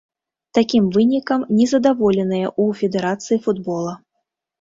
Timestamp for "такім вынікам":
0.57-1.43